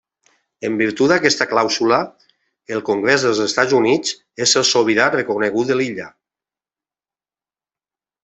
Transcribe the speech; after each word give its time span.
En 0.67 0.77
virtut 0.77 1.11
d'aquesta 1.13 1.45
clàusula, 1.51 1.99
el 2.77 2.81
Congrés 2.87 3.25
dels 3.27 3.41
Estats 3.45 3.75
Units 3.81 4.15
és 4.47 4.55
el 4.63 4.67
sobirà 4.71 5.07
reconegut 5.17 5.69
de 5.73 5.77
l'illa. 5.83 6.09